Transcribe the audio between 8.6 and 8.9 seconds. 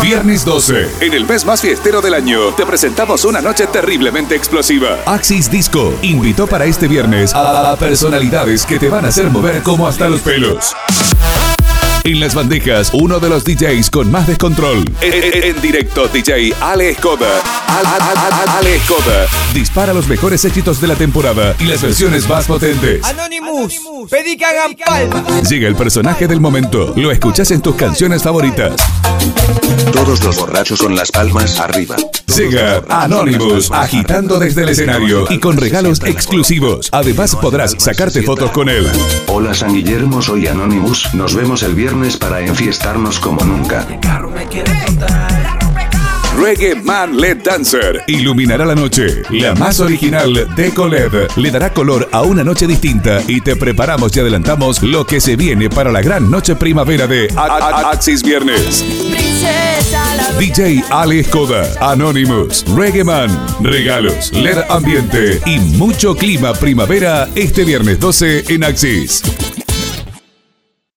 que te